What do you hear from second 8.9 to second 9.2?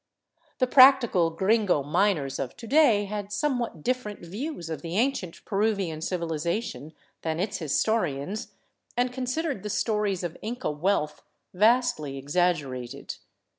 and